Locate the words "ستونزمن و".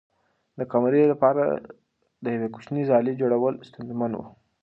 3.69-4.19